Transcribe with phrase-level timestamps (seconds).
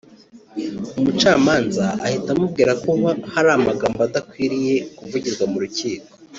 [0.99, 2.91] Umucamanza ahita amubwira ko
[3.33, 6.07] hari amagambo adakwiye kuvugirwa mu rukiko